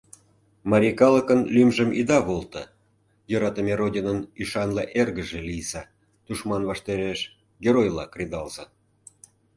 Марий 0.71 0.95
калыкын 1.01 1.39
лӱмжым 1.55 1.89
ида 1.99 2.19
волто, 2.27 2.63
йӧратыме 3.31 3.73
Родинын 3.79 4.19
ӱшанле 4.41 4.83
эргыже 5.01 5.39
лийза, 5.47 5.83
тушман 6.25 6.63
ваштареш 6.69 7.19
геройла 7.63 8.05
кредалза. 8.13 8.65